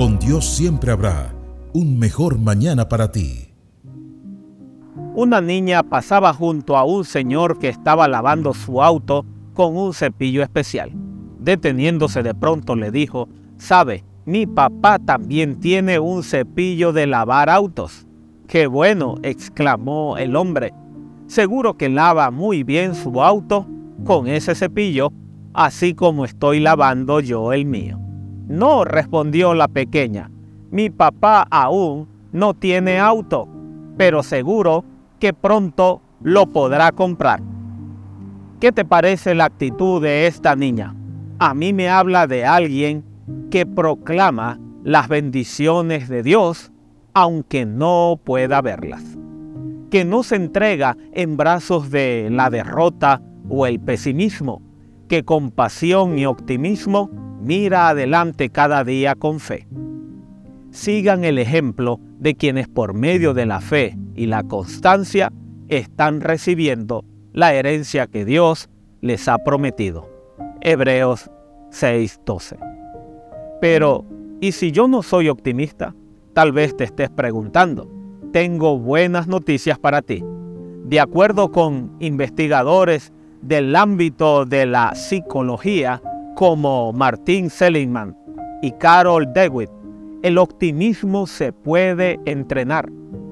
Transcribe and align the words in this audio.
Con 0.00 0.18
Dios 0.18 0.46
siempre 0.46 0.92
habrá 0.92 1.34
un 1.74 1.98
mejor 1.98 2.38
mañana 2.38 2.88
para 2.88 3.12
ti. 3.12 3.52
Una 5.14 5.42
niña 5.42 5.82
pasaba 5.82 6.32
junto 6.32 6.78
a 6.78 6.84
un 6.84 7.04
señor 7.04 7.58
que 7.58 7.68
estaba 7.68 8.08
lavando 8.08 8.54
su 8.54 8.82
auto 8.82 9.26
con 9.52 9.76
un 9.76 9.92
cepillo 9.92 10.42
especial. 10.42 10.90
Deteniéndose 11.38 12.22
de 12.22 12.34
pronto 12.34 12.76
le 12.76 12.90
dijo, 12.90 13.28
¿sabe? 13.58 14.02
Mi 14.24 14.46
papá 14.46 14.98
también 14.98 15.60
tiene 15.60 15.98
un 15.98 16.22
cepillo 16.22 16.94
de 16.94 17.06
lavar 17.06 17.50
autos. 17.50 18.06
¡Qué 18.48 18.68
bueno! 18.68 19.16
exclamó 19.22 20.16
el 20.16 20.34
hombre. 20.34 20.72
Seguro 21.26 21.76
que 21.76 21.90
lava 21.90 22.30
muy 22.30 22.62
bien 22.62 22.94
su 22.94 23.22
auto 23.22 23.66
con 24.06 24.28
ese 24.28 24.54
cepillo, 24.54 25.12
así 25.52 25.92
como 25.92 26.24
estoy 26.24 26.58
lavando 26.58 27.20
yo 27.20 27.52
el 27.52 27.66
mío. 27.66 28.00
No, 28.50 28.84
respondió 28.84 29.54
la 29.54 29.68
pequeña. 29.68 30.28
Mi 30.72 30.90
papá 30.90 31.46
aún 31.52 32.08
no 32.32 32.52
tiene 32.52 32.98
auto, 32.98 33.46
pero 33.96 34.24
seguro 34.24 34.84
que 35.20 35.32
pronto 35.32 36.02
lo 36.20 36.46
podrá 36.46 36.90
comprar. 36.90 37.40
¿Qué 38.58 38.72
te 38.72 38.84
parece 38.84 39.36
la 39.36 39.44
actitud 39.44 40.02
de 40.02 40.26
esta 40.26 40.56
niña? 40.56 40.96
A 41.38 41.54
mí 41.54 41.72
me 41.72 41.88
habla 41.88 42.26
de 42.26 42.44
alguien 42.44 43.04
que 43.52 43.66
proclama 43.66 44.58
las 44.82 45.06
bendiciones 45.06 46.08
de 46.08 46.24
Dios 46.24 46.72
aunque 47.14 47.64
no 47.66 48.18
pueda 48.24 48.60
verlas. 48.62 49.16
Que 49.92 50.04
no 50.04 50.24
se 50.24 50.34
entrega 50.34 50.96
en 51.12 51.36
brazos 51.36 51.92
de 51.92 52.26
la 52.32 52.50
derrota 52.50 53.22
o 53.48 53.66
el 53.66 53.78
pesimismo, 53.78 54.60
que 55.06 55.24
con 55.24 55.52
pasión 55.52 56.18
y 56.18 56.26
optimismo 56.26 57.29
mira 57.40 57.88
adelante 57.88 58.50
cada 58.50 58.84
día 58.84 59.14
con 59.14 59.40
fe. 59.40 59.66
Sigan 60.70 61.24
el 61.24 61.38
ejemplo 61.38 61.98
de 62.18 62.34
quienes 62.36 62.68
por 62.68 62.94
medio 62.94 63.34
de 63.34 63.46
la 63.46 63.60
fe 63.60 63.96
y 64.14 64.26
la 64.26 64.42
constancia 64.44 65.32
están 65.68 66.20
recibiendo 66.20 67.04
la 67.32 67.54
herencia 67.54 68.06
que 68.06 68.24
Dios 68.24 68.68
les 69.00 69.26
ha 69.28 69.38
prometido. 69.38 70.08
Hebreos 70.60 71.30
6:12. 71.70 72.58
Pero, 73.60 74.04
¿y 74.40 74.52
si 74.52 74.72
yo 74.72 74.88
no 74.88 75.02
soy 75.02 75.28
optimista? 75.28 75.94
Tal 76.34 76.52
vez 76.52 76.76
te 76.76 76.84
estés 76.84 77.10
preguntando. 77.10 77.88
Tengo 78.32 78.78
buenas 78.78 79.26
noticias 79.26 79.78
para 79.78 80.02
ti. 80.02 80.22
De 80.84 81.00
acuerdo 81.00 81.50
con 81.50 81.96
investigadores 82.00 83.12
del 83.42 83.74
ámbito 83.74 84.44
de 84.44 84.66
la 84.66 84.94
psicología 84.94 86.02
como 86.40 86.90
Martin 86.94 87.50
Seligman 87.50 88.16
y 88.62 88.72
Carol 88.72 89.30
Dewitt, 89.34 89.68
el 90.22 90.38
optimismo 90.38 91.26
se 91.26 91.52
puede 91.52 92.18
entrenar. 92.24 92.88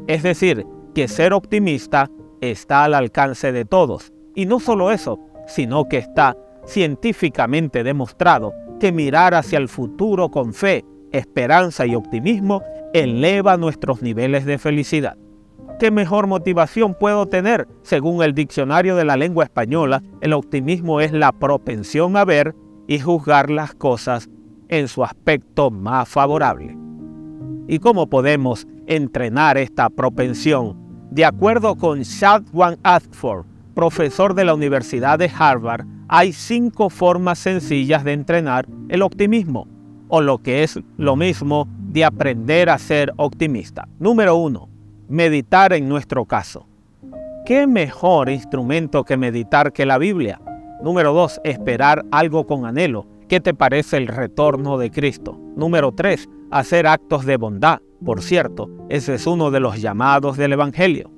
Es 0.07 0.23
decir, 0.23 0.67
que 0.95 1.09
ser 1.09 1.33
optimista 1.33 2.11
está 2.43 2.85
al 2.85 2.93
alcance 2.93 3.51
de 3.51 3.65
todos. 3.65 4.13
Y 4.35 4.45
no 4.45 4.61
solo 4.61 4.93
eso, 4.93 5.19
sino 5.47 5.89
que 5.89 5.97
está 5.97 6.37
científicamente 6.67 7.83
demostrado 7.83 8.53
que 8.79 8.93
mirar 8.93 9.33
hacia 9.33 9.57
el 9.57 9.71
futuro 9.71 10.29
con 10.29 10.53
fe, 10.53 10.85
esperanza 11.11 11.87
y 11.87 11.95
optimismo 11.95 12.63
eleva 12.93 13.57
nuestros 13.57 14.03
niveles 14.03 14.45
de 14.45 14.59
felicidad. 14.59 15.17
¿Qué 15.81 15.91
mejor 15.91 16.27
motivación 16.27 16.95
puedo 16.95 17.25
tener? 17.25 17.69
Según 17.81 18.23
el 18.23 18.35
diccionario 18.35 18.97
de 18.97 19.07
la 19.07 19.17
lengua 19.17 19.45
española, 19.45 20.03
el 20.21 20.35
optimismo 20.35 21.01
es 21.01 21.13
la 21.13 21.33
propensión 21.33 22.15
a 22.19 22.27
ver 22.27 22.55
y 22.89 22.99
juzgar 22.99 23.51
las 23.51 23.75
cosas 23.75 24.29
en 24.69 24.89
su 24.89 25.05
aspecto 25.05 25.71
más 25.71 26.09
favorable. 26.09 26.77
¿Y 27.69 27.79
cómo 27.79 28.09
podemos 28.09 28.67
entrenar 28.87 29.59
esta 29.59 29.91
propensión? 29.91 30.77
De 31.11 31.25
acuerdo 31.25 31.77
con 31.77 32.01
Shadwan 32.01 32.79
Ashford, 32.83 33.47
profesor 33.75 34.35
de 34.35 34.45
la 34.45 34.55
Universidad 34.55 35.19
de 35.19 35.31
Harvard, 35.39 35.87
hay 36.09 36.33
cinco 36.33 36.89
formas 36.89 37.39
sencillas 37.39 38.03
de 38.03 38.15
entrenar 38.15 38.67
el 38.89 39.03
optimismo, 39.03 39.69
o 40.09 40.23
lo 40.23 40.39
que 40.39 40.63
es 40.63 40.81
lo 40.97 41.15
mismo, 41.15 41.69
de 41.79 42.07
aprender 42.07 42.71
a 42.71 42.79
ser 42.79 43.13
optimista. 43.17 43.87
Número 43.99 44.37
uno, 44.37 44.69
meditar 45.09 45.75
en 45.75 45.89
nuestro 45.89 46.25
caso. 46.25 46.67
¿Qué 47.45 47.67
mejor 47.67 48.31
instrumento 48.31 49.05
que 49.05 49.19
meditar 49.19 49.73
que 49.73 49.85
la 49.85 49.99
Biblia? 49.99 50.41
Número 50.83 51.13
dos, 51.13 51.41
esperar 51.45 52.05
algo 52.11 52.47
con 52.47 52.67
anhelo. 52.67 53.07
¿Qué 53.29 53.41
te 53.41 53.55
parece 53.55 53.97
el 53.97 54.07
retorno 54.07 54.79
de 54.79 54.91
Cristo? 54.91 55.39
Número 55.57 55.93
tres, 55.93 56.29
hacer 56.51 56.87
actos 56.87 57.27
de 57.27 57.37
bondad. 57.37 57.81
Por 58.05 58.23
cierto, 58.23 58.71
ese 58.89 59.15
es 59.15 59.27
uno 59.27 59.51
de 59.51 59.61
los 59.61 59.81
llamados 59.81 60.37
del 60.37 60.53
Evangelio. 60.53 61.11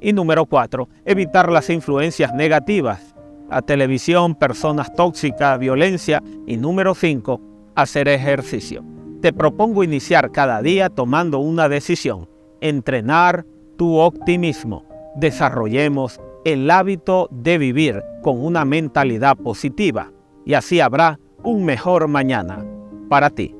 Y 0.00 0.12
número 0.12 0.46
cuatro, 0.46 0.88
evitar 1.04 1.50
las 1.50 1.70
influencias 1.70 2.34
negativas 2.34 3.16
a 3.50 3.62
televisión, 3.62 4.34
personas 4.34 4.92
tóxicas, 4.94 5.58
violencia 5.58 6.22
y 6.46 6.56
número 6.56 6.94
5, 6.94 7.40
hacer 7.74 8.08
ejercicio. 8.08 8.84
Te 9.20 9.32
propongo 9.32 9.84
iniciar 9.84 10.30
cada 10.32 10.62
día 10.62 10.90
tomando 10.90 11.38
una 11.38 11.68
decisión, 11.68 12.28
entrenar 12.60 13.46
tu 13.76 13.98
optimismo. 13.98 14.84
Desarrollemos 15.16 16.20
el 16.44 16.70
hábito 16.70 17.28
de 17.30 17.58
vivir 17.58 18.02
con 18.26 18.44
una 18.44 18.64
mentalidad 18.64 19.36
positiva 19.36 20.10
y 20.44 20.54
así 20.54 20.80
habrá 20.80 21.20
un 21.44 21.64
mejor 21.64 22.08
mañana 22.08 22.66
para 23.08 23.30
ti. 23.30 23.54